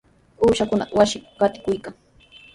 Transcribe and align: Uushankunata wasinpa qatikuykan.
Uushankunata 0.43 0.97
wasinpa 0.99 1.29
qatikuykan. 1.39 1.93